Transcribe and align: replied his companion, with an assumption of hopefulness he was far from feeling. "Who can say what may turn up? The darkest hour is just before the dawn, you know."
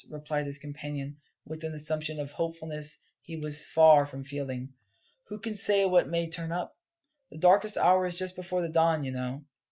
replied 0.09 0.47
his 0.47 0.57
companion, 0.57 1.15
with 1.45 1.63
an 1.63 1.75
assumption 1.75 2.19
of 2.19 2.31
hopefulness 2.31 2.97
he 3.21 3.37
was 3.37 3.67
far 3.67 4.03
from 4.03 4.23
feeling. 4.23 4.73
"Who 5.27 5.37
can 5.39 5.55
say 5.55 5.85
what 5.85 6.09
may 6.09 6.27
turn 6.27 6.51
up? 6.51 6.75
The 7.29 7.37
darkest 7.37 7.77
hour 7.77 8.07
is 8.07 8.17
just 8.17 8.35
before 8.35 8.63
the 8.63 8.69
dawn, 8.69 9.03
you 9.03 9.11
know." 9.11 9.45